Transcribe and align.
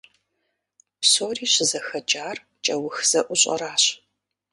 Псори 0.99 1.45
щызэхэкӀар 1.53 2.37
кӀэух 2.63 2.95
зэӀущӀэращ. 3.09 3.83